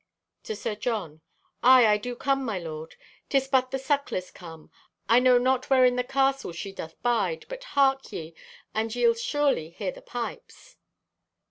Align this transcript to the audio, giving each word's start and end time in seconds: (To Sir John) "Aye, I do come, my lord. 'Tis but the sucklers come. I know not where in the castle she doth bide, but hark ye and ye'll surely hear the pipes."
(To 0.45 0.55
Sir 0.55 0.73
John) 0.73 1.21
"Aye, 1.61 1.85
I 1.85 1.97
do 1.97 2.15
come, 2.15 2.43
my 2.43 2.57
lord. 2.57 2.95
'Tis 3.29 3.47
but 3.47 3.69
the 3.69 3.77
sucklers 3.77 4.31
come. 4.31 4.71
I 5.07 5.19
know 5.19 5.37
not 5.37 5.69
where 5.69 5.85
in 5.85 5.95
the 5.95 6.03
castle 6.03 6.53
she 6.53 6.71
doth 6.71 6.99
bide, 7.03 7.45
but 7.47 7.63
hark 7.77 8.11
ye 8.11 8.33
and 8.73 8.95
ye'll 8.95 9.13
surely 9.13 9.69
hear 9.69 9.91
the 9.91 10.01
pipes." 10.01 10.77